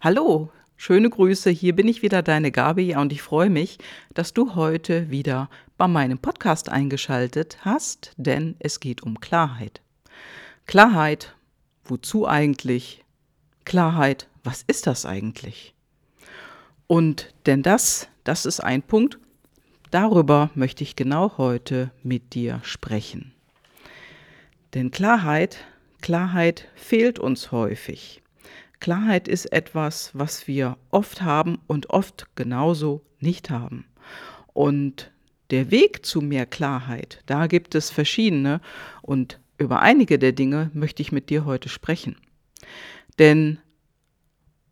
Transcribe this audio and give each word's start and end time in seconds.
Hallo, 0.00 0.50
schöne 0.76 1.08
Grüße, 1.08 1.48
hier 1.50 1.74
bin 1.74 1.88
ich 1.88 2.02
wieder, 2.02 2.22
deine 2.22 2.50
Gabi, 2.50 2.94
und 2.96 3.12
ich 3.12 3.22
freue 3.22 3.48
mich, 3.48 3.78
dass 4.12 4.34
du 4.34 4.54
heute 4.54 5.10
wieder 5.10 5.48
bei 5.78 5.88
meinem 5.88 6.18
Podcast 6.18 6.68
eingeschaltet 6.68 7.58
hast, 7.62 8.12
denn 8.16 8.56
es 8.58 8.80
geht 8.80 9.02
um 9.02 9.20
Klarheit. 9.20 9.80
Klarheit, 10.66 11.34
wozu 11.84 12.28
eigentlich? 12.28 13.04
Klarheit, 13.64 14.28
was 14.42 14.62
ist 14.66 14.86
das 14.86 15.06
eigentlich? 15.06 15.74
Und 16.86 17.32
denn 17.46 17.62
das, 17.62 18.08
das 18.24 18.44
ist 18.44 18.60
ein 18.60 18.82
Punkt, 18.82 19.18
darüber 19.90 20.50
möchte 20.54 20.82
ich 20.82 20.96
genau 20.96 21.38
heute 21.38 21.92
mit 22.02 22.34
dir 22.34 22.60
sprechen. 22.62 23.32
Denn 24.74 24.90
Klarheit, 24.90 25.64
Klarheit 26.02 26.68
fehlt 26.74 27.18
uns 27.18 27.52
häufig. 27.52 28.23
Klarheit 28.80 29.28
ist 29.28 29.52
etwas, 29.52 30.10
was 30.12 30.46
wir 30.46 30.76
oft 30.90 31.22
haben 31.22 31.58
und 31.66 31.90
oft 31.90 32.26
genauso 32.36 33.02
nicht 33.18 33.50
haben. 33.50 33.86
Und 34.52 35.10
der 35.50 35.70
Weg 35.70 36.04
zu 36.04 36.20
mehr 36.20 36.46
Klarheit, 36.46 37.22
da 37.26 37.46
gibt 37.46 37.74
es 37.74 37.90
verschiedene 37.90 38.60
und 39.02 39.40
über 39.58 39.80
einige 39.80 40.18
der 40.18 40.32
Dinge 40.32 40.70
möchte 40.74 41.02
ich 41.02 41.12
mit 41.12 41.30
dir 41.30 41.44
heute 41.44 41.68
sprechen. 41.68 42.16
Denn 43.18 43.58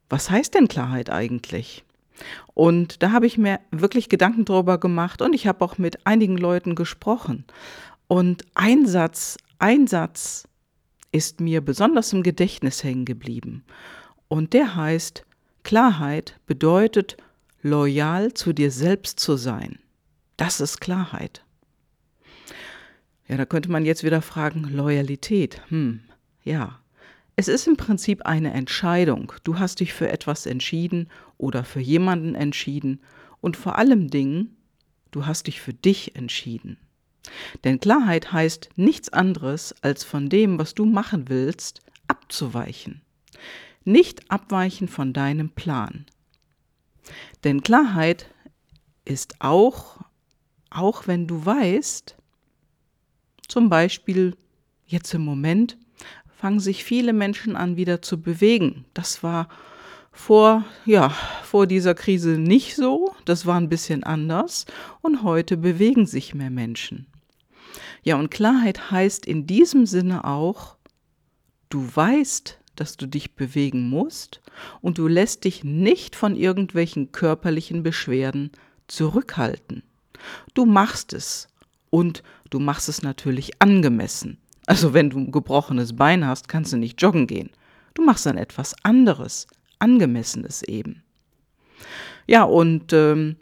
was 0.08 0.30
heißt 0.30 0.54
denn 0.54 0.68
Klarheit 0.68 1.08
eigentlich? 1.08 1.84
Und 2.54 3.02
da 3.02 3.12
habe 3.12 3.26
ich 3.26 3.38
mir 3.38 3.60
wirklich 3.70 4.08
Gedanken 4.08 4.44
drüber 4.44 4.78
gemacht 4.78 5.22
und 5.22 5.32
ich 5.32 5.46
habe 5.46 5.64
auch 5.64 5.78
mit 5.78 6.06
einigen 6.06 6.36
Leuten 6.36 6.74
gesprochen. 6.74 7.44
Und 8.08 8.44
ein 8.54 8.86
Satz, 8.86 9.38
ein 9.58 9.86
Satz 9.86 10.48
ist 11.12 11.40
mir 11.40 11.60
besonders 11.60 12.12
im 12.12 12.22
Gedächtnis 12.22 12.82
hängen 12.82 13.04
geblieben. 13.04 13.64
Und 14.28 14.54
der 14.54 14.74
heißt, 14.74 15.24
Klarheit 15.62 16.40
bedeutet, 16.46 17.16
loyal 17.62 18.34
zu 18.34 18.52
dir 18.52 18.70
selbst 18.70 19.20
zu 19.20 19.36
sein. 19.36 19.78
Das 20.36 20.60
ist 20.60 20.80
Klarheit. 20.80 21.44
Ja, 23.28 23.36
da 23.36 23.44
könnte 23.44 23.70
man 23.70 23.84
jetzt 23.84 24.04
wieder 24.04 24.22
fragen, 24.22 24.64
Loyalität. 24.64 25.62
Hm, 25.68 26.00
ja. 26.42 26.80
Es 27.36 27.48
ist 27.48 27.66
im 27.66 27.76
Prinzip 27.76 28.26
eine 28.26 28.52
Entscheidung. 28.52 29.32
Du 29.44 29.58
hast 29.58 29.80
dich 29.80 29.94
für 29.94 30.08
etwas 30.10 30.44
entschieden 30.44 31.08
oder 31.38 31.64
für 31.64 31.80
jemanden 31.80 32.34
entschieden 32.34 33.00
und 33.40 33.56
vor 33.56 33.78
allem 33.78 34.08
Dingen, 34.08 34.56
du 35.12 35.24
hast 35.24 35.46
dich 35.46 35.60
für 35.60 35.72
dich 35.72 36.14
entschieden. 36.14 36.76
Denn 37.64 37.80
Klarheit 37.80 38.32
heißt 38.32 38.70
nichts 38.76 39.08
anderes, 39.10 39.74
als 39.82 40.04
von 40.04 40.28
dem, 40.28 40.58
was 40.58 40.74
du 40.74 40.84
machen 40.84 41.28
willst, 41.28 41.80
abzuweichen 42.08 43.02
nicht 43.84 44.30
abweichen 44.30 44.88
von 44.88 45.12
deinem 45.12 45.50
Plan. 45.50 46.06
Denn 47.44 47.62
Klarheit 47.62 48.26
ist 49.04 49.36
auch, 49.40 49.98
auch 50.70 51.06
wenn 51.06 51.26
du 51.26 51.44
weißt, 51.44 52.16
zum 53.48 53.68
Beispiel 53.68 54.36
jetzt 54.86 55.12
im 55.14 55.22
Moment 55.22 55.76
fangen 56.36 56.60
sich 56.60 56.84
viele 56.84 57.12
Menschen 57.12 57.56
an 57.56 57.76
wieder 57.76 58.02
zu 58.02 58.20
bewegen. 58.20 58.84
Das 58.94 59.22
war 59.22 59.48
vor, 60.12 60.64
ja, 60.84 61.10
vor 61.44 61.66
dieser 61.66 61.94
Krise 61.94 62.38
nicht 62.38 62.76
so, 62.76 63.14
das 63.24 63.46
war 63.46 63.56
ein 63.56 63.68
bisschen 63.68 64.04
anders 64.04 64.66
und 65.00 65.22
heute 65.22 65.56
bewegen 65.56 66.06
sich 66.06 66.34
mehr 66.34 66.50
Menschen. 66.50 67.06
Ja, 68.02 68.16
und 68.16 68.30
Klarheit 68.30 68.90
heißt 68.90 69.26
in 69.26 69.46
diesem 69.46 69.86
Sinne 69.86 70.24
auch, 70.24 70.76
du 71.68 71.88
weißt, 71.94 72.58
dass 72.76 72.96
du 72.96 73.06
dich 73.06 73.34
bewegen 73.34 73.88
musst 73.88 74.40
und 74.80 74.98
du 74.98 75.06
lässt 75.06 75.44
dich 75.44 75.62
nicht 75.62 76.16
von 76.16 76.36
irgendwelchen 76.36 77.12
körperlichen 77.12 77.82
Beschwerden 77.82 78.50
zurückhalten. 78.88 79.82
Du 80.54 80.64
machst 80.64 81.12
es 81.12 81.48
und 81.90 82.22
du 82.50 82.58
machst 82.58 82.88
es 82.88 83.02
natürlich 83.02 83.60
angemessen. 83.60 84.38
Also 84.66 84.94
wenn 84.94 85.10
du 85.10 85.18
ein 85.18 85.32
gebrochenes 85.32 85.94
Bein 85.96 86.26
hast, 86.26 86.48
kannst 86.48 86.72
du 86.72 86.76
nicht 86.76 87.00
joggen 87.00 87.26
gehen. 87.26 87.50
Du 87.94 88.04
machst 88.04 88.26
dann 88.26 88.38
etwas 88.38 88.74
anderes, 88.82 89.46
angemessenes 89.78 90.62
eben. 90.62 91.02
Ja, 92.26 92.44
und 92.44 92.92
ähm, 92.92 93.36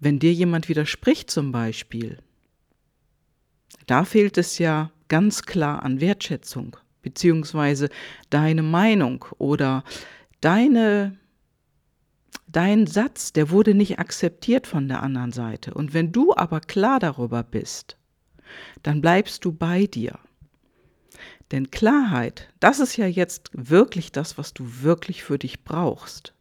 wenn 0.00 0.18
dir 0.18 0.32
jemand 0.32 0.68
widerspricht 0.68 1.30
zum 1.30 1.52
Beispiel, 1.52 2.18
da 3.86 4.04
fehlt 4.04 4.38
es 4.38 4.58
ja 4.58 4.90
ganz 5.08 5.42
klar 5.42 5.82
an 5.82 6.00
Wertschätzung 6.00 6.76
beziehungsweise 7.02 7.88
deine 8.30 8.62
Meinung 8.62 9.24
oder 9.38 9.84
deine 10.40 11.18
dein 12.46 12.86
Satz, 12.86 13.32
der 13.32 13.50
wurde 13.50 13.74
nicht 13.74 13.98
akzeptiert 13.98 14.66
von 14.66 14.86
der 14.86 15.02
anderen 15.02 15.32
Seite. 15.32 15.72
Und 15.74 15.94
wenn 15.94 16.12
du 16.12 16.34
aber 16.36 16.60
klar 16.60 17.00
darüber 17.00 17.42
bist, 17.42 17.96
dann 18.82 19.00
bleibst 19.00 19.44
du 19.44 19.52
bei 19.52 19.86
dir. 19.86 20.18
Denn 21.50 21.70
Klarheit, 21.70 22.48
das 22.60 22.78
ist 22.78 22.96
ja 22.96 23.06
jetzt 23.06 23.50
wirklich 23.52 24.12
das, 24.12 24.38
was 24.38 24.54
du 24.54 24.64
wirklich 24.82 25.22
für 25.22 25.38
dich 25.38 25.64
brauchst. 25.64 26.34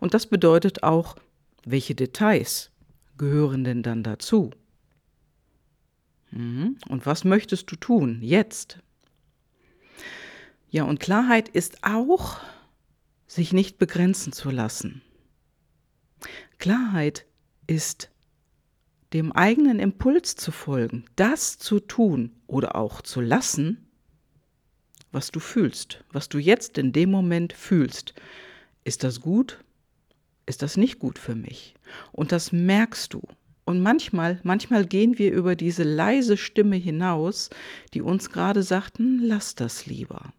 Und 0.00 0.14
das 0.14 0.26
bedeutet 0.26 0.82
auch, 0.82 1.16
welche 1.64 1.94
Details 1.94 2.70
gehören 3.16 3.64
denn 3.64 3.82
dann 3.82 4.02
dazu? 4.02 4.50
Mhm. 6.34 6.76
Und 6.88 7.06
was 7.06 7.24
möchtest 7.24 7.70
du 7.70 7.76
tun 7.76 8.18
jetzt? 8.20 8.78
Ja, 10.68 10.82
und 10.84 10.98
Klarheit 10.98 11.48
ist 11.48 11.84
auch, 11.84 12.40
sich 13.26 13.52
nicht 13.52 13.78
begrenzen 13.78 14.32
zu 14.32 14.50
lassen. 14.50 15.02
Klarheit 16.58 17.26
ist 17.66 18.10
dem 19.12 19.30
eigenen 19.32 19.78
Impuls 19.78 20.34
zu 20.34 20.50
folgen, 20.50 21.04
das 21.14 21.58
zu 21.58 21.78
tun 21.78 22.32
oder 22.48 22.74
auch 22.74 23.00
zu 23.00 23.20
lassen, 23.20 23.86
was 25.12 25.30
du 25.30 25.38
fühlst, 25.38 26.02
was 26.10 26.28
du 26.28 26.38
jetzt 26.38 26.78
in 26.78 26.92
dem 26.92 27.10
Moment 27.10 27.52
fühlst. 27.52 28.14
Ist 28.82 29.04
das 29.04 29.20
gut? 29.20 29.62
Ist 30.46 30.62
das 30.62 30.76
nicht 30.76 30.98
gut 30.98 31.18
für 31.18 31.36
mich? 31.36 31.74
Und 32.10 32.32
das 32.32 32.50
merkst 32.50 33.14
du. 33.14 33.22
Und 33.64 33.80
manchmal, 33.80 34.40
manchmal 34.42 34.86
gehen 34.86 35.18
wir 35.18 35.32
über 35.32 35.56
diese 35.56 35.84
leise 35.84 36.36
Stimme 36.36 36.76
hinaus, 36.76 37.50
die 37.94 38.02
uns 38.02 38.30
gerade 38.30 38.62
sagten, 38.62 39.20
lass 39.22 39.54
das 39.54 39.86
lieber 39.86 40.32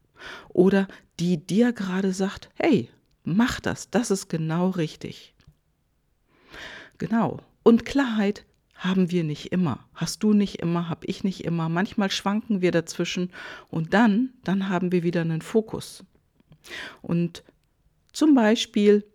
oder 0.49 0.87
die 1.19 1.37
dir 1.37 1.73
gerade 1.73 2.13
sagt, 2.13 2.49
hey, 2.55 2.89
mach 3.23 3.59
das, 3.59 3.89
das 3.89 4.11
ist 4.11 4.29
genau 4.29 4.69
richtig. 4.69 5.33
Genau. 6.97 7.39
Und 7.63 7.85
Klarheit 7.85 8.45
haben 8.75 9.11
wir 9.11 9.23
nicht 9.23 9.51
immer. 9.51 9.87
Hast 9.93 10.23
du 10.23 10.33
nicht 10.33 10.59
immer, 10.59 10.89
hab 10.89 11.05
ich 11.07 11.23
nicht 11.23 11.43
immer. 11.43 11.69
Manchmal 11.69 12.11
schwanken 12.11 12.61
wir 12.61 12.71
dazwischen 12.71 13.31
und 13.69 13.93
dann, 13.93 14.33
dann 14.43 14.69
haben 14.69 14.91
wir 14.91 15.03
wieder 15.03 15.21
einen 15.21 15.41
Fokus. 15.41 16.03
Und 17.01 17.43
zum 18.11 18.35
Beispiel 18.35 19.05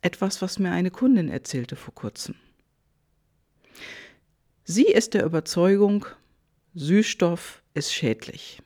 etwas, 0.00 0.42
was 0.42 0.58
mir 0.58 0.72
eine 0.72 0.90
Kundin 0.90 1.28
erzählte 1.28 1.76
vor 1.76 1.94
kurzem. 1.94 2.34
Sie 4.64 4.84
ist 4.84 5.14
der 5.14 5.24
Überzeugung, 5.24 6.06
Süßstoff 6.74 7.62
ist 7.74 7.92
schädlich. 7.92 8.62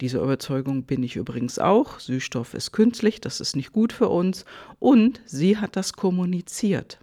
Diese 0.00 0.18
Überzeugung 0.18 0.84
bin 0.84 1.02
ich 1.02 1.16
übrigens 1.16 1.58
auch. 1.58 2.00
Süßstoff 2.00 2.54
ist 2.54 2.72
künstlich, 2.72 3.20
das 3.20 3.40
ist 3.40 3.54
nicht 3.54 3.72
gut 3.72 3.92
für 3.92 4.08
uns. 4.08 4.46
Und 4.78 5.20
sie 5.26 5.58
hat 5.58 5.76
das 5.76 5.92
kommuniziert. 5.92 6.98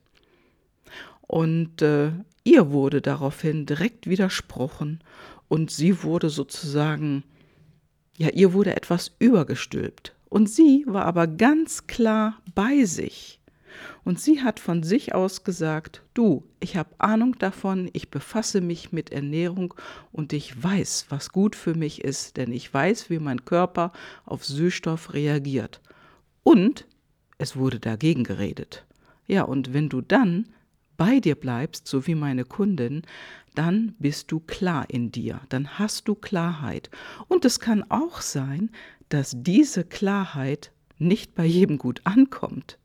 Und 1.22 1.82
äh, 1.82 2.12
ihr 2.44 2.72
wurde 2.72 3.02
daraufhin 3.02 3.66
direkt 3.66 4.08
widersprochen 4.08 5.02
und 5.48 5.70
sie 5.70 6.04
wurde 6.04 6.30
sozusagen, 6.30 7.24
ja, 8.18 8.30
ihr 8.30 8.54
wurde 8.54 8.76
etwas 8.76 9.12
übergestülpt. 9.20 10.16
Und 10.30 10.50
sie 10.50 10.84
war 10.88 11.06
aber 11.06 11.28
ganz 11.28 11.86
klar 11.88 12.42
bei 12.56 12.84
sich. 12.86 13.37
Und 14.04 14.20
sie 14.20 14.44
hat 14.44 14.60
von 14.60 14.84
sich 14.84 15.14
aus 15.14 15.44
gesagt, 15.44 16.04
du, 16.14 16.44
ich 16.60 16.78
habe 16.78 16.96
Ahnung 16.98 17.38
davon, 17.40 17.90
ich 17.94 18.10
befasse 18.10 18.62
mich 18.62 18.92
mit 18.92 19.12
Ernährung 19.12 19.74
und 20.12 20.34
ich 20.34 20.62
weiß, 20.62 21.08
was 21.10 21.32
gut 21.32 21.56
für 21.56 21.76
mich 21.76 22.04
ist, 22.04 22.38
denn 22.38 22.52
ich 22.52 22.74
weiß, 22.74 23.10
wie 23.10 23.20
mein 23.20 23.46
Körper 23.46 23.92
auf 24.26 24.46
Süßstoff 24.46 25.14
reagiert. 25.14 25.82
Und 26.44 26.86
es 27.38 27.56
wurde 27.56 27.80
dagegen 27.80 28.24
geredet. 28.24 28.86
Ja, 29.28 29.44
und 29.44 29.74
wenn 29.74 29.90
du 29.90 30.02
dann 30.02 30.48
bei 30.96 31.20
dir 31.20 31.36
bleibst, 31.36 31.88
so 31.88 32.08
wie 32.08 32.16
meine 32.16 32.44
Kundin, 32.44 33.04
dann 33.56 33.96
bist 34.00 34.32
du 34.32 34.40
klar 34.40 34.90
in 34.90 35.12
dir, 35.12 35.42
dann 35.50 35.80
hast 35.80 36.08
du 36.08 36.16
Klarheit. 36.16 36.90
Und 37.28 37.46
es 37.46 37.60
kann 37.60 37.84
auch 37.90 38.22
sein, 38.22 38.72
dass 39.10 39.34
diese 39.36 39.84
Klarheit 39.84 40.72
nicht 40.98 41.36
bei 41.36 41.46
jedem 41.46 41.78
gut 41.78 42.02
ankommt. 42.04 42.78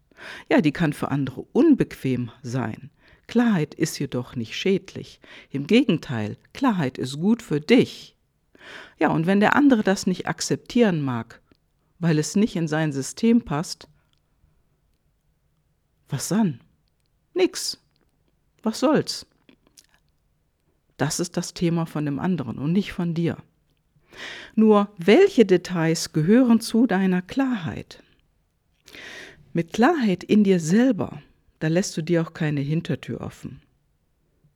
Ja, 0.48 0.60
die 0.60 0.72
kann 0.72 0.92
für 0.92 1.10
andere 1.10 1.42
unbequem 1.52 2.30
sein. 2.42 2.90
Klarheit 3.26 3.74
ist 3.74 3.98
jedoch 3.98 4.36
nicht 4.36 4.56
schädlich. 4.56 5.20
Im 5.50 5.66
Gegenteil, 5.66 6.36
Klarheit 6.52 6.98
ist 6.98 7.18
gut 7.18 7.42
für 7.42 7.60
dich. 7.60 8.16
Ja, 8.98 9.08
und 9.08 9.26
wenn 9.26 9.40
der 9.40 9.56
andere 9.56 9.82
das 9.82 10.06
nicht 10.06 10.26
akzeptieren 10.26 11.02
mag, 11.02 11.40
weil 11.98 12.18
es 12.18 12.36
nicht 12.36 12.56
in 12.56 12.68
sein 12.68 12.92
System 12.92 13.42
passt, 13.42 13.88
was 16.08 16.28
dann? 16.28 16.60
Nix. 17.32 17.78
Was 18.62 18.80
soll's? 18.80 19.26
Das 20.98 21.20
ist 21.20 21.36
das 21.36 21.54
Thema 21.54 21.86
von 21.86 22.04
dem 22.04 22.18
anderen 22.18 22.58
und 22.58 22.72
nicht 22.72 22.92
von 22.92 23.14
dir. 23.14 23.38
Nur 24.54 24.92
welche 24.98 25.46
Details 25.46 26.12
gehören 26.12 26.60
zu 26.60 26.86
deiner 26.86 27.22
Klarheit? 27.22 28.02
Mit 29.54 29.74
Klarheit 29.74 30.24
in 30.24 30.44
dir 30.44 30.60
selber, 30.60 31.20
da 31.58 31.68
lässt 31.68 31.94
du 31.98 32.02
dir 32.02 32.22
auch 32.22 32.32
keine 32.32 32.62
Hintertür 32.62 33.20
offen. 33.20 33.60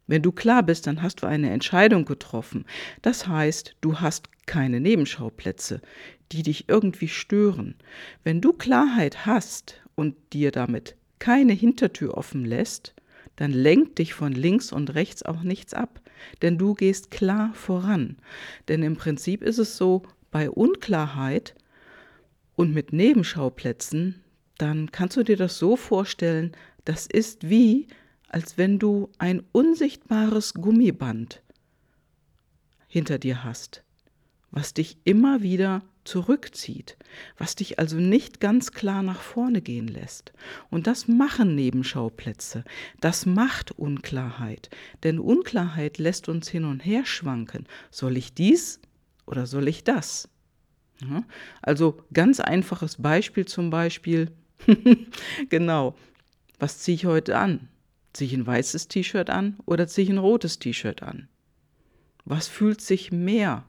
Wenn 0.06 0.22
du 0.22 0.32
klar 0.32 0.62
bist, 0.62 0.86
dann 0.86 1.02
hast 1.02 1.22
du 1.22 1.26
eine 1.26 1.50
Entscheidung 1.50 2.06
getroffen. 2.06 2.64
Das 3.02 3.26
heißt, 3.26 3.76
du 3.82 4.00
hast 4.00 4.30
keine 4.46 4.80
Nebenschauplätze, 4.80 5.82
die 6.32 6.42
dich 6.42 6.70
irgendwie 6.70 7.08
stören. 7.08 7.74
Wenn 8.24 8.40
du 8.40 8.54
Klarheit 8.54 9.26
hast 9.26 9.82
und 9.96 10.14
dir 10.32 10.50
damit 10.50 10.96
keine 11.18 11.52
Hintertür 11.52 12.16
offen 12.16 12.46
lässt, 12.46 12.94
dann 13.36 13.50
lenkt 13.50 13.98
dich 13.98 14.14
von 14.14 14.32
links 14.32 14.72
und 14.72 14.94
rechts 14.94 15.22
auch 15.22 15.42
nichts 15.42 15.74
ab, 15.74 16.00
denn 16.40 16.56
du 16.56 16.72
gehst 16.72 17.10
klar 17.10 17.52
voran. 17.52 18.16
Denn 18.68 18.82
im 18.82 18.96
Prinzip 18.96 19.42
ist 19.42 19.58
es 19.58 19.76
so, 19.76 20.04
bei 20.30 20.48
Unklarheit 20.48 21.54
und 22.54 22.72
mit 22.72 22.94
Nebenschauplätzen, 22.94 24.22
dann 24.58 24.90
kannst 24.90 25.16
du 25.16 25.22
dir 25.22 25.36
das 25.36 25.58
so 25.58 25.76
vorstellen, 25.76 26.52
das 26.84 27.06
ist 27.06 27.48
wie, 27.48 27.88
als 28.28 28.58
wenn 28.58 28.78
du 28.78 29.10
ein 29.18 29.42
unsichtbares 29.52 30.54
Gummiband 30.54 31.42
hinter 32.88 33.18
dir 33.18 33.44
hast, 33.44 33.82
was 34.50 34.74
dich 34.74 34.98
immer 35.04 35.42
wieder 35.42 35.82
zurückzieht, 36.04 36.96
was 37.36 37.56
dich 37.56 37.78
also 37.78 37.96
nicht 37.96 38.40
ganz 38.40 38.70
klar 38.72 39.02
nach 39.02 39.20
vorne 39.20 39.60
gehen 39.60 39.88
lässt. 39.88 40.32
Und 40.70 40.86
das 40.86 41.08
machen 41.08 41.54
Nebenschauplätze, 41.56 42.64
das 43.00 43.26
macht 43.26 43.72
Unklarheit, 43.72 44.70
denn 45.02 45.18
Unklarheit 45.18 45.98
lässt 45.98 46.28
uns 46.28 46.48
hin 46.48 46.64
und 46.64 46.84
her 46.84 47.04
schwanken. 47.04 47.66
Soll 47.90 48.16
ich 48.16 48.34
dies 48.34 48.80
oder 49.26 49.46
soll 49.46 49.68
ich 49.68 49.84
das? 49.84 50.28
Also 51.60 51.98
ganz 52.12 52.40
einfaches 52.40 53.02
Beispiel 53.02 53.44
zum 53.44 53.68
Beispiel, 53.70 54.30
genau, 55.48 55.94
was 56.58 56.78
ziehe 56.78 56.94
ich 56.94 57.06
heute 57.06 57.38
an? 57.38 57.68
Ziehe 58.12 58.28
ich 58.28 58.34
ein 58.34 58.46
weißes 58.46 58.88
T-Shirt 58.88 59.30
an 59.30 59.56
oder 59.66 59.86
ziehe 59.86 60.04
ich 60.04 60.10
ein 60.10 60.18
rotes 60.18 60.58
T-Shirt 60.58 61.02
an? 61.02 61.28
Was 62.24 62.48
fühlt 62.48 62.80
sich 62.80 63.12
mehr 63.12 63.64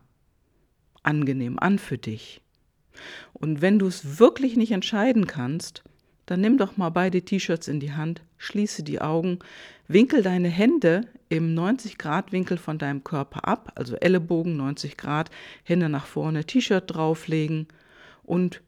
angenehm 1.07 1.57
an 1.57 1.79
für 1.79 1.97
dich. 1.97 2.41
Und 3.33 3.61
wenn 3.61 3.79
du 3.79 3.87
es 3.87 4.19
wirklich 4.19 4.57
nicht 4.57 4.71
entscheiden 4.71 5.25
kannst, 5.25 5.83
dann 6.25 6.41
nimm 6.41 6.57
doch 6.57 6.75
mal 6.75 6.89
beide 6.89 7.21
T-Shirts 7.21 7.67
in 7.69 7.79
die 7.79 7.93
Hand, 7.93 8.21
schließe 8.37 8.83
die 8.83 8.99
Augen, 8.99 9.39
winkel 9.87 10.21
deine 10.21 10.49
Hände 10.49 11.01
im 11.29 11.55
90-Grad-Winkel 11.55 12.57
von 12.57 12.77
deinem 12.77 13.03
Körper 13.03 13.47
ab, 13.47 13.71
also 13.75 13.95
Ellenbogen 13.95 14.57
90 14.57 14.97
Grad, 14.97 15.31
Hände 15.63 15.87
nach 15.87 16.05
vorne, 16.05 16.43
T-Shirt 16.43 16.83
drauflegen 16.87 17.67
und 18.23 18.61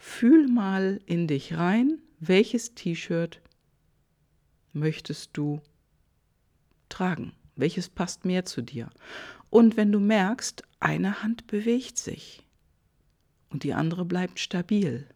fühl 0.00 0.48
mal 0.48 0.98
in 1.04 1.26
dich 1.26 1.58
rein, 1.58 1.98
welches 2.20 2.74
T-Shirt 2.74 3.40
möchtest 4.72 5.36
du 5.36 5.60
tragen? 6.88 7.34
Welches 7.54 7.90
passt 7.90 8.24
mehr 8.24 8.46
zu 8.46 8.62
dir? 8.62 8.88
Und 9.50 9.76
wenn 9.76 9.92
du 9.92 10.00
merkst, 10.00 10.62
eine 10.80 11.22
Hand 11.22 11.46
bewegt 11.46 11.98
sich 11.98 12.42
und 13.50 13.62
die 13.62 13.74
andere 13.74 14.06
bleibt 14.06 14.40
stabil, 14.40 15.06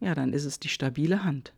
ja, 0.00 0.14
dann 0.14 0.32
ist 0.32 0.46
es 0.46 0.58
die 0.58 0.70
stabile 0.70 1.22
Hand. 1.22 1.52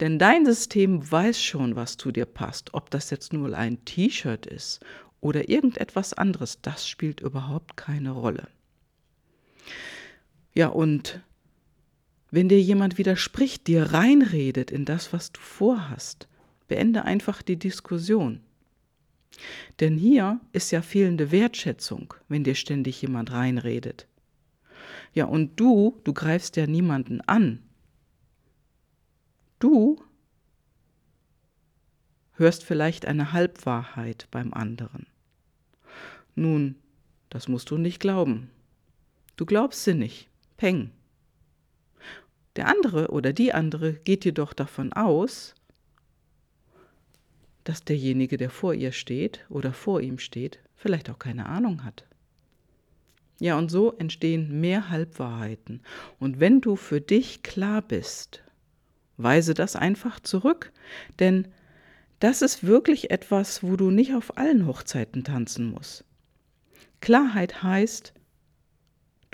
Denn 0.00 0.18
dein 0.18 0.46
System 0.46 1.08
weiß 1.08 1.40
schon, 1.40 1.76
was 1.76 1.98
zu 1.98 2.12
dir 2.12 2.24
passt. 2.24 2.72
Ob 2.72 2.90
das 2.90 3.10
jetzt 3.10 3.34
nur 3.34 3.54
ein 3.54 3.84
T-Shirt 3.84 4.46
ist 4.46 4.80
oder 5.20 5.50
irgendetwas 5.50 6.14
anderes, 6.14 6.62
das 6.62 6.88
spielt 6.88 7.20
überhaupt 7.20 7.76
keine 7.76 8.12
Rolle. 8.12 8.48
Ja, 10.54 10.68
und 10.68 11.20
wenn 12.30 12.48
dir 12.48 12.60
jemand 12.60 12.98
widerspricht, 12.98 13.66
dir 13.66 13.92
reinredet 13.92 14.70
in 14.70 14.84
das, 14.84 15.12
was 15.12 15.32
du 15.32 15.40
vorhast, 15.40 16.28
beende 16.68 17.04
einfach 17.04 17.42
die 17.42 17.58
Diskussion. 17.58 18.40
Denn 19.80 19.96
hier 19.96 20.40
ist 20.52 20.70
ja 20.70 20.82
fehlende 20.82 21.32
Wertschätzung, 21.32 22.14
wenn 22.28 22.44
dir 22.44 22.54
ständig 22.54 23.02
jemand 23.02 23.32
reinredet. 23.32 24.06
Ja, 25.12 25.26
und 25.26 25.58
du, 25.58 26.00
du 26.04 26.12
greifst 26.12 26.56
ja 26.56 26.66
niemanden 26.66 27.20
an. 27.20 27.62
Du 29.58 30.02
hörst 32.32 32.64
vielleicht 32.64 33.06
eine 33.06 33.32
Halbwahrheit 33.32 34.28
beim 34.30 34.52
anderen. 34.52 35.06
Nun, 36.34 36.76
das 37.30 37.48
musst 37.48 37.70
du 37.70 37.78
nicht 37.78 38.00
glauben. 38.00 38.50
Du 39.36 39.46
glaubst 39.46 39.84
sie 39.84 39.94
nicht. 39.94 40.28
Peng. 40.56 40.90
Der 42.56 42.68
andere 42.68 43.08
oder 43.08 43.32
die 43.32 43.52
andere 43.52 43.94
geht 43.94 44.24
jedoch 44.24 44.52
davon 44.52 44.92
aus, 44.92 45.54
dass 47.64 47.84
derjenige, 47.84 48.36
der 48.36 48.50
vor 48.50 48.74
ihr 48.74 48.92
steht 48.92 49.44
oder 49.48 49.72
vor 49.72 50.00
ihm 50.00 50.18
steht, 50.18 50.60
vielleicht 50.76 51.10
auch 51.10 51.18
keine 51.18 51.46
Ahnung 51.46 51.84
hat. 51.84 52.06
Ja, 53.40 53.58
und 53.58 53.70
so 53.70 53.92
entstehen 53.92 54.60
mehr 54.60 54.90
Halbwahrheiten. 54.90 55.82
Und 56.20 56.38
wenn 56.38 56.60
du 56.60 56.76
für 56.76 57.00
dich 57.00 57.42
klar 57.42 57.82
bist, 57.82 58.44
weise 59.16 59.54
das 59.54 59.74
einfach 59.74 60.20
zurück, 60.20 60.72
denn 61.18 61.48
das 62.20 62.42
ist 62.42 62.64
wirklich 62.64 63.10
etwas, 63.10 63.62
wo 63.62 63.76
du 63.76 63.90
nicht 63.90 64.14
auf 64.14 64.38
allen 64.38 64.66
Hochzeiten 64.66 65.24
tanzen 65.24 65.70
musst. 65.70 66.04
Klarheit 67.00 67.62
heißt, 67.62 68.14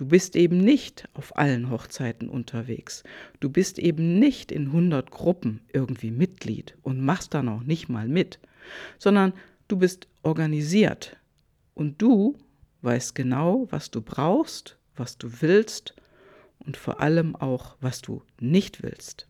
Du 0.00 0.06
bist 0.06 0.34
eben 0.34 0.56
nicht 0.56 1.10
auf 1.12 1.36
allen 1.36 1.68
Hochzeiten 1.68 2.30
unterwegs. 2.30 3.04
Du 3.38 3.50
bist 3.50 3.78
eben 3.78 4.18
nicht 4.18 4.50
in 4.50 4.68
100 4.68 5.10
Gruppen 5.10 5.60
irgendwie 5.74 6.10
Mitglied 6.10 6.74
und 6.80 7.04
machst 7.04 7.34
da 7.34 7.42
noch 7.42 7.64
nicht 7.64 7.90
mal 7.90 8.08
mit, 8.08 8.38
sondern 8.98 9.34
du 9.68 9.76
bist 9.76 10.08
organisiert 10.22 11.18
und 11.74 12.00
du 12.00 12.38
weißt 12.80 13.14
genau, 13.14 13.66
was 13.68 13.90
du 13.90 14.00
brauchst, 14.00 14.78
was 14.96 15.18
du 15.18 15.42
willst 15.42 15.94
und 16.60 16.78
vor 16.78 17.02
allem 17.02 17.36
auch, 17.36 17.76
was 17.82 18.00
du 18.00 18.22
nicht 18.40 18.82
willst. 18.82 19.26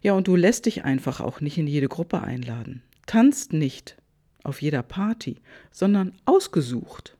Ja, 0.00 0.14
und 0.14 0.26
du 0.26 0.36
lässt 0.36 0.64
dich 0.64 0.84
einfach 0.84 1.20
auch 1.20 1.42
nicht 1.42 1.58
in 1.58 1.66
jede 1.66 1.88
Gruppe 1.88 2.22
einladen. 2.22 2.82
Tanzt 3.04 3.52
nicht 3.52 3.98
auf 4.42 4.62
jeder 4.62 4.82
Party, 4.82 5.36
sondern 5.70 6.14
ausgesucht. 6.24 7.17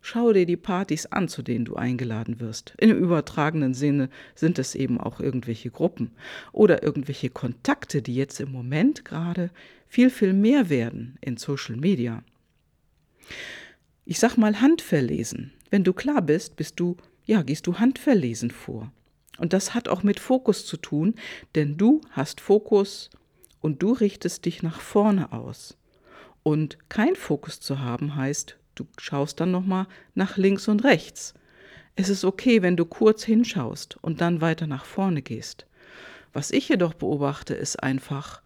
Schau 0.00 0.32
dir 0.32 0.46
die 0.46 0.56
Partys 0.56 1.06
an, 1.06 1.28
zu 1.28 1.42
denen 1.42 1.66
du 1.66 1.76
eingeladen 1.76 2.40
wirst. 2.40 2.74
Im 2.78 2.90
übertragenen 2.96 3.74
Sinne 3.74 4.08
sind 4.34 4.58
es 4.58 4.74
eben 4.74 4.98
auch 4.98 5.20
irgendwelche 5.20 5.70
Gruppen 5.70 6.12
oder 6.52 6.82
irgendwelche 6.82 7.28
Kontakte, 7.28 8.00
die 8.00 8.14
jetzt 8.14 8.40
im 8.40 8.50
Moment 8.50 9.04
gerade 9.04 9.50
viel, 9.86 10.08
viel 10.08 10.32
mehr 10.32 10.70
werden 10.70 11.18
in 11.20 11.36
Social 11.36 11.76
Media. 11.76 12.22
Ich 14.04 14.18
sag 14.18 14.36
mal 14.36 14.60
Handverlesen. 14.60 15.52
Wenn 15.68 15.84
du 15.84 15.92
klar 15.92 16.22
bist, 16.22 16.56
bist 16.56 16.80
du, 16.80 16.96
ja, 17.24 17.42
gehst 17.42 17.66
du 17.66 17.78
Handverlesen 17.78 18.50
vor. 18.50 18.90
Und 19.38 19.52
das 19.52 19.74
hat 19.74 19.88
auch 19.88 20.02
mit 20.02 20.18
Fokus 20.18 20.66
zu 20.66 20.76
tun, 20.76 21.14
denn 21.54 21.76
du 21.76 22.00
hast 22.10 22.40
Fokus 22.40 23.10
und 23.60 23.82
du 23.82 23.92
richtest 23.92 24.46
dich 24.46 24.62
nach 24.62 24.80
vorne 24.80 25.32
aus. 25.32 25.76
Und 26.42 26.78
kein 26.88 27.16
Fokus 27.16 27.60
zu 27.60 27.80
haben 27.80 28.16
heißt, 28.16 28.56
Du 28.80 28.86
schaust 28.98 29.38
dann 29.40 29.50
nochmal 29.50 29.86
nach 30.14 30.38
links 30.38 30.66
und 30.66 30.84
rechts. 30.84 31.34
Es 31.96 32.08
ist 32.08 32.24
okay, 32.24 32.62
wenn 32.62 32.78
du 32.78 32.86
kurz 32.86 33.22
hinschaust 33.22 33.98
und 34.00 34.22
dann 34.22 34.40
weiter 34.40 34.66
nach 34.66 34.86
vorne 34.86 35.20
gehst. 35.20 35.66
Was 36.32 36.50
ich 36.50 36.70
jedoch 36.70 36.94
beobachte, 36.94 37.52
ist 37.52 37.82
einfach, 37.82 38.40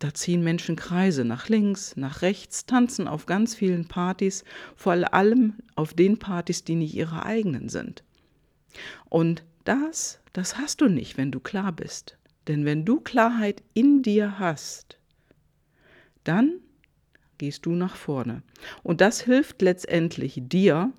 da 0.00 0.12
ziehen 0.12 0.44
Menschen 0.44 0.76
Kreise 0.76 1.24
nach 1.24 1.48
links, 1.48 1.96
nach 1.96 2.20
rechts, 2.20 2.66
tanzen 2.66 3.08
auf 3.08 3.24
ganz 3.24 3.54
vielen 3.54 3.88
Partys, 3.88 4.44
vor 4.76 4.92
allem 5.14 5.54
auf 5.76 5.94
den 5.94 6.18
Partys, 6.18 6.62
die 6.62 6.74
nicht 6.74 6.92
ihre 6.94 7.24
eigenen 7.24 7.70
sind. 7.70 8.04
Und 9.08 9.44
das, 9.64 10.20
das 10.34 10.58
hast 10.58 10.82
du 10.82 10.88
nicht, 10.88 11.16
wenn 11.16 11.30
du 11.30 11.40
klar 11.40 11.72
bist. 11.72 12.18
Denn 12.48 12.66
wenn 12.66 12.84
du 12.84 13.00
Klarheit 13.00 13.62
in 13.72 14.02
dir 14.02 14.38
hast, 14.38 14.98
dann 16.24 16.60
gehst 17.38 17.66
du 17.66 17.72
nach 17.72 17.96
vorne. 17.96 18.42
Und 18.82 19.00
das 19.00 19.20
hilft 19.20 19.62
letztendlich 19.62 20.40
dir 20.42 20.92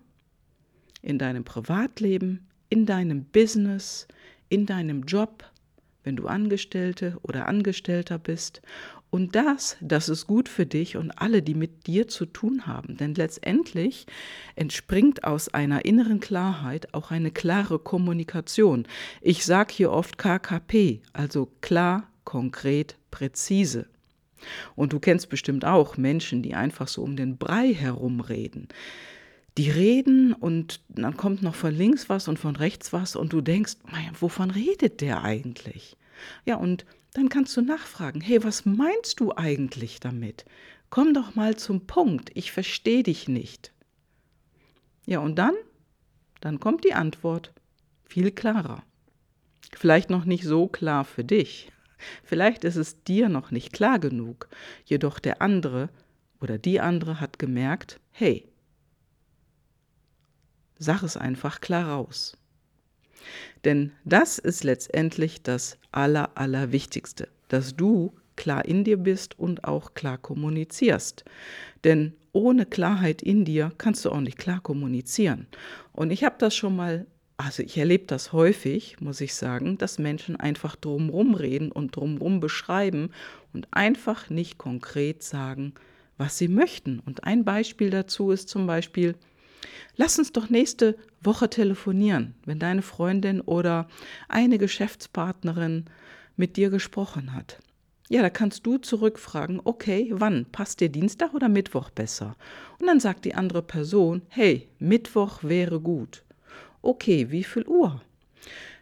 in 1.01 1.20
deinem 1.20 1.44
Privatleben, 1.44 2.48
in 2.70 2.86
deinem 2.86 3.25
Business, 3.25 4.08
in 4.50 4.65
deinem 4.65 5.04
Job, 5.04 5.44
wenn 6.04 6.15
du 6.15 6.27
Angestellte 6.27 7.18
oder 7.24 7.48
Angestellter 7.48 8.20
bist 8.20 8.62
Und 9.15 9.34
das, 9.34 9.77
das 9.80 10.10
ist 10.10 10.27
gut 10.27 10.50
für 10.50 10.65
dich 10.65 10.98
und 10.98 11.12
alle, 11.12 11.42
die 11.42 11.54
mit 11.54 11.88
dir 11.88 12.10
zu 12.10 12.25
tun 12.25 12.68
haben. 12.68 12.98
Denn 12.98 13.15
letztendlich 13.15 14.08
entspringt 14.56 15.24
aus 15.24 15.48
einer 15.48 15.86
inneren 15.86 16.20
Klarheit 16.20 16.94
auch 16.94 17.12
eine 17.12 17.32
klare 17.32 17.80
Kommunikation. 17.80 18.86
Ich 19.22 19.46
sage 19.46 19.74
hier 19.74 19.92
oft 19.92 20.18
KKP, 20.18 21.01
also 21.13 21.50
klar, 21.62 22.10
konkret, 22.25 22.98
präzise. 23.10 23.88
Und 24.75 24.94
du 24.94 25.00
kennst 25.00 25.30
bestimmt 25.30 25.65
auch 25.65 25.98
Menschen, 25.98 26.44
die 26.44 26.56
einfach 26.56 26.88
so 26.88 27.04
um 27.04 27.15
den 27.15 27.38
Brei 27.38 27.74
herumreden. 27.74 28.68
Die 29.58 29.70
reden 29.70 30.34
und 30.34 30.82
dann 30.89 31.15
kommt 31.15 31.42
noch 31.42 31.56
von 31.56 31.74
links 31.74 32.10
was 32.10 32.27
und 32.27 32.38
von 32.38 32.56
rechts 32.56 32.92
was 32.92 33.15
und 33.15 33.32
du 33.32 33.42
denkst, 33.42 33.77
wovon 34.20 34.51
redet 34.51 35.00
der 35.00 35.24
eigentlich? 35.24 35.96
Ja, 36.46 36.58
und 36.58 36.86
dann 37.13 37.30
kannst 37.30 37.56
du 37.56 37.62
nachfragen, 37.62 38.20
hey, 38.20 38.44
was 38.44 38.65
meinst 38.65 39.22
du 39.22 39.34
eigentlich 39.36 40.01
damit? 40.01 40.46
Komm 40.89 41.13
doch 41.13 41.36
mal 41.36 41.56
zum 41.56 41.88
Punkt, 41.88 42.32
ich 42.34 42.51
verstehe 42.51 43.04
dich 43.04 43.30
nicht. 43.30 43.72
Ja, 45.06 45.20
und 45.20 45.36
dann? 45.36 45.56
Dann 46.42 46.60
kommt 46.60 46.84
die 46.84 46.94
Antwort 46.94 47.54
viel 48.04 48.32
klarer. 48.32 48.84
Vielleicht 49.74 50.10
noch 50.10 50.25
nicht 50.25 50.44
so 50.44 50.68
klar 50.68 51.06
für 51.06 51.24
dich. 51.24 51.72
Vielleicht 52.24 52.64
ist 52.64 52.76
es 52.76 53.04
dir 53.04 53.30
noch 53.30 53.52
nicht 53.52 53.74
klar 53.74 54.00
genug. 54.00 54.50
Jedoch 54.86 55.20
der 55.20 55.42
andere 55.42 55.90
oder 56.42 56.58
die 56.58 56.80
andere 56.80 57.20
hat 57.20 57.40
gemerkt, 57.40 58.00
hey, 58.12 58.48
sag 60.78 61.04
es 61.04 61.18
einfach 61.18 61.62
klar 61.62 61.90
raus. 61.90 62.38
Denn 63.64 63.92
das 64.04 64.38
ist 64.38 64.64
letztendlich 64.64 65.42
das 65.42 65.78
Aller, 65.92 66.32
Allerwichtigste, 66.36 67.28
dass 67.48 67.76
du 67.76 68.14
klar 68.36 68.66
in 68.66 68.84
dir 68.84 68.98
bist 68.98 69.40
und 69.40 69.64
auch 69.64 69.94
klar 69.94 70.18
kommunizierst. 70.18 71.26
Denn 71.84 72.14
ohne 72.32 72.66
Klarheit 72.66 73.22
in 73.22 73.46
dir 73.46 73.72
kannst 73.78 74.04
du 74.06 74.12
auch 74.12 74.20
nicht 74.20 74.38
klar 74.38 74.60
kommunizieren. 74.60 75.48
Und 75.94 76.12
ich 76.12 76.24
habe 76.24 76.36
das 76.38 76.56
schon 76.56 76.76
mal, 76.76 77.06
also 77.38 77.63
ich 77.63 77.77
erlebe 77.77 78.06
das 78.06 78.34
häufig, 78.34 79.01
muss 79.01 79.22
ich 79.22 79.36
sagen, 79.36 79.77
dass 79.77 80.00
Menschen 80.00 80.36
einfach 80.36 80.75
drumrum 80.75 81.36
reden 81.36 81.72
und 81.72 81.96
drumrum 81.96 82.39
beschreiben 82.39 83.10
und 83.54 83.68
einfach 83.72 84.30
nicht 84.30 84.58
konkret 84.58 85.24
sagen, 85.24 85.74
was 86.18 86.38
sie 86.38 86.48
möchten. 86.48 87.00
Und 87.00 87.25
ein 87.25 87.44
Beispiel 87.44 87.89
dazu 87.89 88.32
ist 88.32 88.48
zum 88.48 88.68
Beispiel, 88.68 89.15
Lass 89.96 90.20
uns 90.20 90.32
doch 90.32 90.50
nächste 90.50 90.98
Woche 91.22 91.50
telefonieren, 91.50 92.36
wenn 92.46 92.60
deine 92.60 92.82
Freundin 92.82 93.42
oder 93.42 93.88
eine 94.27 94.58
Geschäftspartnerin 94.58 95.86
mit 96.36 96.58
dir 96.58 96.70
gesprochen 96.70 97.34
hat. 97.34 97.60
Ja, 98.10 98.22
da 98.22 98.30
kannst 98.30 98.68
du 98.68 98.77
zurückfragen, 98.77 99.62
okay, 99.63 100.12
wann? 100.13 100.46
Passt 100.51 100.80
dir 100.80 100.89
Dienstag 100.89 101.34
oder 101.34 101.50
Mittwoch 101.50 101.89
besser? 101.89 102.36
Und 102.77 102.88
dann 102.88 103.00
sagt 103.00 103.25
die 103.25 103.34
andere 103.34 103.63
Person, 103.63 104.22
hey, 104.27 104.70
Mittwoch 104.77 105.44
wäre 105.44 105.80
gut. 105.80 106.25
Okay, 106.86 107.32
wie 107.32 107.44
viel 107.44 107.65
Uhr? 107.68 108.00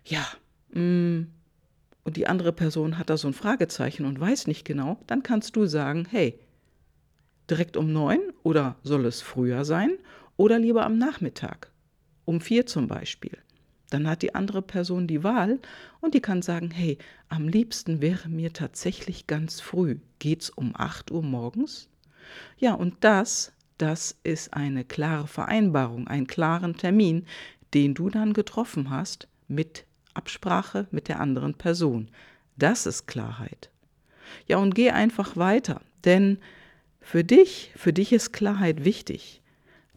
Ja, 0.04 0.28
mm, 0.74 1.22
und 2.04 2.18
die 2.18 2.28
andere 2.28 2.52
Person 2.52 2.98
hat 2.98 3.10
da 3.10 3.16
so 3.16 3.30
ein 3.30 3.34
Fragezeichen 3.34 4.06
und 4.06 4.20
weiß 4.20 4.48
nicht 4.48 4.66
genau, 4.66 5.00
dann 5.08 5.24
kannst 5.24 5.56
du 5.56 5.66
sagen, 5.68 6.06
hey, 6.10 6.38
direkt 7.50 7.78
um 7.78 7.94
neun 7.94 8.20
oder 8.44 8.76
soll 8.84 9.06
es 9.06 9.22
früher 9.22 9.64
sein? 9.64 9.98
Oder 10.36 10.60
lieber 10.60 10.84
am 10.86 10.98
Nachmittag, 10.98 11.72
um 12.26 12.42
vier 12.42 12.66
zum 12.66 12.88
Beispiel. 12.88 13.38
Dann 13.90 14.10
hat 14.10 14.22
die 14.22 14.36
andere 14.36 14.62
Person 14.62 15.08
die 15.08 15.24
Wahl 15.24 15.62
und 16.02 16.14
die 16.14 16.22
kann 16.22 16.42
sagen, 16.42 16.72
hey, 16.72 16.98
am 17.30 17.48
liebsten 17.48 18.02
wäre 18.02 18.28
mir 18.28 18.52
tatsächlich 18.52 19.28
ganz 19.28 19.62
früh. 19.62 20.00
Geht's 20.20 20.50
um 20.50 20.74
8 20.76 21.10
Uhr 21.10 21.24
morgens? 21.24 21.88
Ja, 22.58 22.74
und 22.74 22.96
das, 23.00 23.54
das 23.78 24.18
ist 24.24 24.54
eine 24.54 24.84
klare 24.84 25.28
Vereinbarung, 25.28 26.08
einen 26.08 26.28
klaren 26.28 26.76
Termin, 26.76 27.26
den 27.74 27.94
du 27.94 28.10
dann 28.10 28.34
getroffen 28.34 28.90
hast 28.90 29.28
mit 29.48 29.86
Absprache 30.14 30.88
mit 30.92 31.08
der 31.08 31.20
anderen 31.20 31.56
Person. 31.56 32.10
Das 32.58 32.86
ist 32.86 33.08
Klarheit. 33.08 33.70
Ja, 34.48 34.58
und 34.58 34.76
geh 34.76 34.92
einfach 34.92 35.36
weiter, 35.36 35.82
denn 36.06 36.38
für 37.02 37.24
dich, 37.24 37.72
für 37.76 37.94
dich 37.94 38.14
ist 38.14 38.32
Klarheit 38.32 38.86
wichtig. 38.86 39.42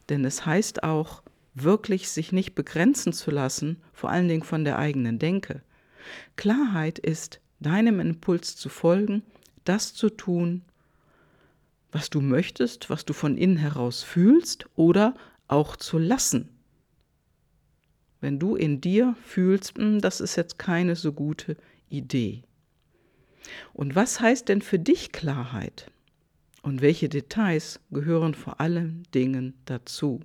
Denn 0.09 0.25
es 0.25 0.47
heißt 0.47 0.83
auch, 0.83 1.23
wirklich 1.55 2.11
sich 2.11 2.33
nicht 2.33 2.55
begrenzen 2.55 3.13
zu 3.13 3.31
lassen, 3.31 3.83
vor 3.93 4.11
allen 4.11 4.29
Dingen 4.29 4.43
von 4.43 4.65
der 4.65 4.79
eigenen 4.79 5.19
Denke. 5.19 5.63
Klarheit 6.37 6.99
ist, 6.99 7.41
deinem 7.61 8.01
Impuls 8.01 8.57
zu 8.57 8.69
folgen, 8.69 9.23
das 9.65 9.95
zu 9.95 10.11
tun, 10.11 10.63
was 11.93 12.11
du 12.11 12.21
möchtest, 12.21 12.91
was 12.91 13.05
du 13.05 13.15
von 13.15 13.39
innen 13.39 13.57
heraus 13.57 14.03
fühlst 14.03 14.67
oder 14.77 15.15
auch 15.49 15.77
zu 15.77 15.99
lassen. 15.99 16.56
Wenn 18.27 18.41
du 18.41 18.57
in 18.57 18.81
dir 18.81 19.15
fühlst, 19.25 19.79
hm, 19.79 20.01
das 20.01 20.21
ist 20.21 20.35
jetzt 20.35 20.59
keine 20.59 20.97
so 20.97 21.13
gute 21.13 21.57
Idee. 21.89 22.43
Und 23.73 23.95
was 23.95 24.19
heißt 24.19 24.49
denn 24.49 24.63
für 24.63 24.81
dich 24.81 25.13
Klarheit? 25.13 25.93
Und 26.61 26.81
welche 26.81 27.09
Details 27.09 27.79
gehören 27.93 28.35
vor 28.35 28.61
allen 28.61 29.05
Dingen 29.15 29.55
dazu? 29.67 30.23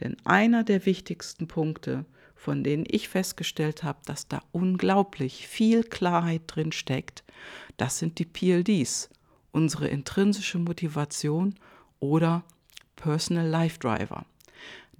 Denn 0.00 0.14
einer 0.24 0.62
der 0.62 0.84
wichtigsten 0.84 1.48
Punkte, 1.48 2.04
von 2.36 2.62
denen 2.62 2.84
ich 2.86 3.08
festgestellt 3.08 3.82
habe, 3.82 4.00
dass 4.04 4.28
da 4.28 4.42
unglaublich 4.52 5.48
viel 5.48 5.84
Klarheit 5.84 6.42
drin 6.48 6.70
steckt, 6.70 7.24
das 7.78 7.98
sind 7.98 8.18
die 8.18 8.26
PLDs, 8.26 9.08
unsere 9.52 9.88
intrinsische 9.88 10.58
Motivation 10.58 11.54
oder 11.98 12.44
Personal 12.96 13.46
Life 13.46 13.78
Driver. 13.78 14.26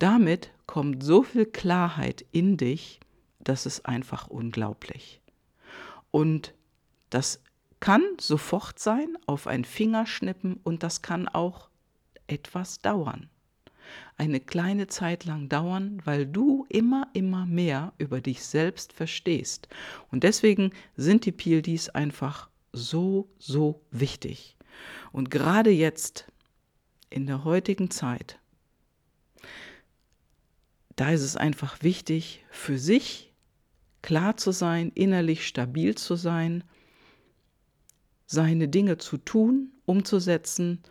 Damit 0.01 0.51
kommt 0.67 1.05
so 1.05 1.23
viel 1.23 1.45
Klarheit 1.45 2.25
in 2.33 2.57
dich, 2.57 3.01
das 3.39 3.67
ist 3.67 3.85
einfach 3.85 4.29
unglaublich. 4.29 5.21
Und 6.11 6.55
das 7.11 7.43
kann 7.81 8.03
sofort 8.19 8.79
sein, 8.79 9.19
auf 9.27 9.47
ein 9.47 9.67
Fingerschnippen 9.67 10.59
und 10.65 10.83
das 10.83 11.03
kann 11.03 11.29
auch 11.29 11.69
etwas 12.29 12.79
dauern. 12.79 13.29
Eine 14.17 14.41
kleine 14.41 14.87
Zeit 14.87 15.27
lang 15.27 15.51
dauern, 15.51 16.01
weil 16.07 16.27
du 16.27 16.65
immer, 16.71 17.09
immer 17.13 17.45
mehr 17.45 17.93
über 17.99 18.23
dich 18.23 18.43
selbst 18.43 18.95
verstehst. 18.95 19.69
Und 20.11 20.25
deswegen 20.25 20.73
sind 20.97 21.27
die 21.27 21.33
PLDs 21.33 21.91
einfach 21.91 22.49
so, 22.73 23.29
so 23.39 23.83
wichtig. 23.91 24.57
Und 25.13 25.31
gerade 25.31 25.71
jetzt, 25.71 26.25
in 27.11 27.27
der 27.27 27.45
heutigen 27.45 27.91
Zeit, 27.91 28.40
da 31.01 31.09
ist 31.13 31.23
es 31.23 31.35
einfach 31.35 31.83
wichtig, 31.83 32.45
für 32.51 32.79
sich 32.79 33.33
klar 34.03 34.37
zu 34.37 34.51
sein, 34.51 34.93
innerlich 34.95 35.47
stabil 35.47 35.95
zu 35.95 36.15
sein, 36.15 36.63
seine 38.27 38.69
Dinge 38.69 38.99
zu 38.99 39.17
tun, 39.17 39.73
umzusetzen, 39.87 40.83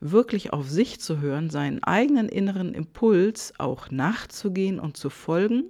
wirklich 0.00 0.52
auf 0.52 0.68
sich 0.68 1.00
zu 1.00 1.22
hören, 1.22 1.48
seinen 1.48 1.82
eigenen 1.82 2.28
inneren 2.28 2.74
Impuls 2.74 3.54
auch 3.58 3.90
nachzugehen 3.90 4.78
und 4.78 4.98
zu 4.98 5.08
folgen 5.08 5.64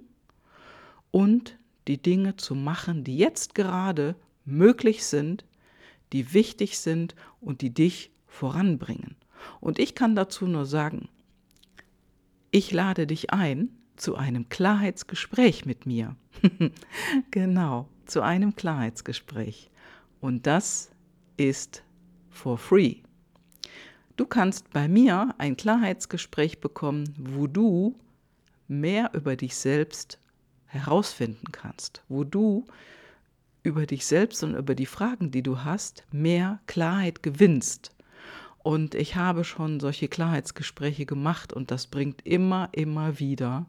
und 1.11 1.57
die 1.87 2.01
Dinge 2.01 2.35
zu 2.35 2.53
machen, 2.53 3.05
die 3.05 3.17
jetzt 3.17 3.55
gerade 3.55 4.17
möglich 4.43 5.05
sind, 5.05 5.45
die 6.11 6.33
wichtig 6.33 6.79
sind 6.79 7.15
und 7.39 7.61
die 7.61 7.73
dich 7.73 8.11
voranbringen. 8.27 9.15
Und 9.61 9.79
ich 9.79 9.95
kann 9.95 10.17
dazu 10.17 10.47
nur 10.47 10.65
sagen, 10.65 11.07
ich 12.51 12.73
lade 12.73 13.07
dich 13.07 13.31
ein 13.31 13.69
zu 13.95 14.15
einem 14.15 14.49
Klarheitsgespräch 14.49 15.65
mit 15.65 15.85
mir. 15.85 16.15
genau, 17.31 17.87
zu 18.05 18.21
einem 18.21 18.55
Klarheitsgespräch. 18.55 19.69
Und 20.21 20.47
das 20.47 20.91
ist 21.37 21.83
for 22.29 22.57
free. 22.57 22.97
Du 24.17 24.25
kannst 24.25 24.71
bei 24.71 24.87
mir 24.87 25.35
ein 25.37 25.57
Klarheitsgespräch 25.57 26.59
bekommen, 26.59 27.13
wo 27.17 27.47
du 27.47 27.95
mehr 28.67 29.11
über 29.13 29.35
dich 29.35 29.55
selbst 29.55 30.19
herausfinden 30.65 31.51
kannst, 31.51 32.03
wo 32.07 32.23
du 32.23 32.65
über 33.63 33.85
dich 33.85 34.05
selbst 34.05 34.43
und 34.43 34.55
über 34.55 34.75
die 34.75 34.85
Fragen, 34.85 35.31
die 35.31 35.43
du 35.43 35.63
hast, 35.63 36.05
mehr 36.11 36.59
Klarheit 36.67 37.23
gewinnst. 37.23 37.91
Und 38.59 38.95
ich 38.95 39.15
habe 39.15 39.43
schon 39.43 39.79
solche 39.79 40.07
Klarheitsgespräche 40.07 41.05
gemacht 41.05 41.53
und 41.53 41.71
das 41.71 41.87
bringt 41.87 42.25
immer, 42.25 42.69
immer 42.71 43.19
wieder 43.19 43.65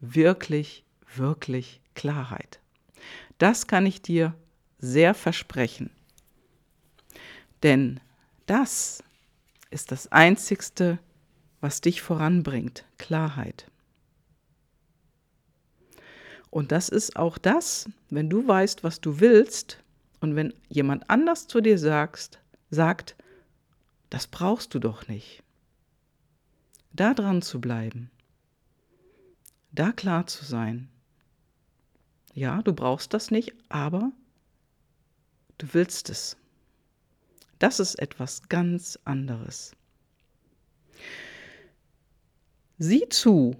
wirklich, 0.00 0.84
wirklich 1.14 1.80
Klarheit. 1.94 2.60
Das 3.38 3.66
kann 3.66 3.86
ich 3.86 4.02
dir 4.02 4.34
sehr 4.78 5.14
versprechen. 5.14 5.90
Denn 7.62 8.00
das 8.46 9.02
ist 9.70 9.92
das 9.92 10.10
Einzigste, 10.10 10.98
was 11.60 11.80
dich 11.80 12.02
voranbringt, 12.02 12.84
Klarheit. 12.98 13.70
Und 16.50 16.72
das 16.72 16.88
ist 16.88 17.16
auch 17.16 17.38
das, 17.38 17.88
wenn 18.08 18.28
du 18.28 18.46
weißt, 18.46 18.82
was 18.82 19.00
du 19.00 19.20
willst 19.20 19.78
und 20.20 20.34
wenn 20.34 20.52
jemand 20.68 21.08
anders 21.08 21.46
zu 21.46 21.60
dir 21.60 21.78
sagst, 21.78 22.40
sagt, 22.70 23.14
das 24.10 24.26
brauchst 24.26 24.74
du 24.74 24.80
doch 24.80 25.06
nicht. 25.06 25.42
Da 26.92 27.14
dran 27.14 27.40
zu 27.40 27.60
bleiben, 27.60 28.10
da 29.72 29.92
klar 29.92 30.26
zu 30.26 30.44
sein. 30.44 30.88
Ja, 32.34 32.62
du 32.62 32.72
brauchst 32.72 33.12
das 33.14 33.30
nicht, 33.30 33.54
aber 33.68 34.12
du 35.58 35.66
willst 35.72 36.10
es. 36.10 36.36
Das 37.58 37.80
ist 37.80 37.96
etwas 37.96 38.48
ganz 38.48 38.98
anderes. 39.04 39.72
Sieh 42.78 43.08
zu, 43.10 43.56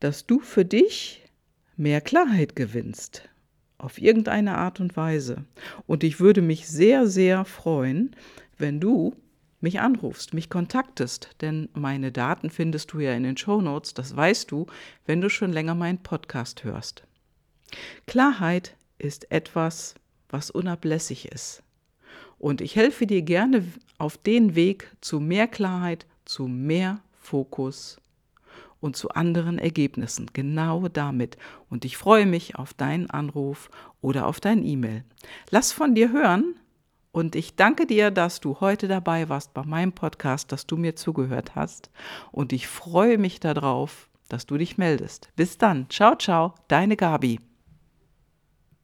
dass 0.00 0.26
du 0.26 0.40
für 0.40 0.64
dich 0.64 1.28
mehr 1.76 2.00
Klarheit 2.00 2.56
gewinnst, 2.56 3.28
auf 3.76 4.00
irgendeine 4.00 4.56
Art 4.56 4.80
und 4.80 4.96
Weise. 4.96 5.44
Und 5.86 6.04
ich 6.04 6.20
würde 6.20 6.40
mich 6.40 6.66
sehr, 6.68 7.06
sehr 7.06 7.44
freuen, 7.44 8.16
wenn 8.56 8.80
du 8.80 9.14
mich 9.60 9.80
anrufst, 9.80 10.34
mich 10.34 10.50
kontaktest, 10.50 11.30
denn 11.40 11.68
meine 11.74 12.12
Daten 12.12 12.50
findest 12.50 12.92
du 12.92 13.00
ja 13.00 13.12
in 13.12 13.22
den 13.22 13.36
Show 13.36 13.60
Notes, 13.60 13.94
das 13.94 14.16
weißt 14.16 14.50
du, 14.50 14.66
wenn 15.06 15.20
du 15.20 15.28
schon 15.28 15.52
länger 15.52 15.74
meinen 15.74 16.02
Podcast 16.02 16.64
hörst. 16.64 17.04
Klarheit 18.06 18.76
ist 18.98 19.30
etwas, 19.30 19.94
was 20.28 20.50
unablässig 20.50 21.30
ist. 21.30 21.62
Und 22.38 22.60
ich 22.60 22.76
helfe 22.76 23.06
dir 23.06 23.22
gerne 23.22 23.64
auf 23.98 24.16
den 24.16 24.54
Weg 24.54 24.90
zu 25.00 25.20
mehr 25.20 25.46
Klarheit, 25.46 26.06
zu 26.24 26.46
mehr 26.48 27.00
Fokus 27.20 28.00
und 28.80 28.96
zu 28.96 29.10
anderen 29.10 29.58
Ergebnissen. 29.58 30.30
Genau 30.32 30.88
damit. 30.88 31.36
Und 31.68 31.84
ich 31.84 31.96
freue 31.96 32.26
mich 32.26 32.56
auf 32.56 32.72
deinen 32.72 33.10
Anruf 33.10 33.70
oder 34.00 34.26
auf 34.26 34.40
dein 34.40 34.64
E-Mail. 34.64 35.04
Lass 35.50 35.72
von 35.72 35.94
dir 35.94 36.12
hören. 36.12 36.54
Und 37.12 37.34
ich 37.34 37.56
danke 37.56 37.86
dir, 37.86 38.10
dass 38.10 38.40
du 38.40 38.60
heute 38.60 38.86
dabei 38.86 39.28
warst 39.28 39.52
bei 39.52 39.64
meinem 39.64 39.92
Podcast, 39.92 40.52
dass 40.52 40.66
du 40.66 40.76
mir 40.76 40.94
zugehört 40.94 41.54
hast. 41.56 41.90
Und 42.30 42.52
ich 42.52 42.68
freue 42.68 43.18
mich 43.18 43.40
darauf, 43.40 44.08
dass 44.28 44.46
du 44.46 44.56
dich 44.56 44.78
meldest. 44.78 45.28
Bis 45.34 45.58
dann. 45.58 45.88
Ciao, 45.90 46.14
ciao. 46.16 46.54
Deine 46.68 46.96
Gabi. 46.96 47.49